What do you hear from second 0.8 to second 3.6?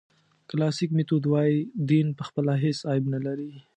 میتود وایي دین پخپله هېڅ عیب نه لري.